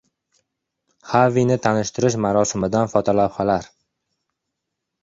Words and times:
Xavini 1.09 1.57
tanishtirish 1.67 2.17
marosimidan 2.27 2.93
fotolavhalar 2.95 3.71